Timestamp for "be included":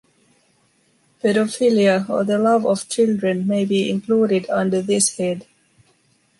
3.65-4.49